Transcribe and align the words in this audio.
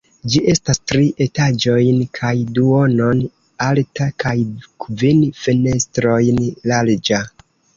Ĝi 0.33 0.39
estas 0.51 0.79
tri 0.91 1.03
etaĝojn 1.25 1.99
kaj 2.19 2.31
duonon 2.59 3.21
alta, 3.67 4.09
kaj 4.27 4.35
kvin 4.87 5.23
fenestrojn 5.43 6.45
larĝa. 6.73 7.25